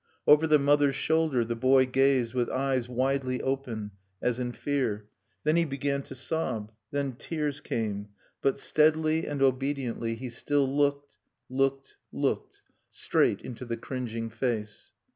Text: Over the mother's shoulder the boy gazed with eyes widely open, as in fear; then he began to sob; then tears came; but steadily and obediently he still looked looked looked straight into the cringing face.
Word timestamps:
Over 0.25 0.47
the 0.47 0.57
mother's 0.57 0.95
shoulder 0.95 1.45
the 1.45 1.55
boy 1.55 1.85
gazed 1.85 2.33
with 2.33 2.49
eyes 2.49 2.89
widely 2.89 3.39
open, 3.39 3.91
as 4.19 4.39
in 4.39 4.51
fear; 4.51 5.07
then 5.43 5.57
he 5.57 5.63
began 5.63 6.01
to 6.01 6.15
sob; 6.15 6.71
then 6.89 7.11
tears 7.17 7.59
came; 7.61 8.07
but 8.41 8.57
steadily 8.57 9.27
and 9.27 9.43
obediently 9.43 10.15
he 10.15 10.31
still 10.31 10.67
looked 10.67 11.17
looked 11.51 11.97
looked 12.11 12.63
straight 12.89 13.41
into 13.41 13.63
the 13.63 13.77
cringing 13.77 14.31
face. 14.31 14.91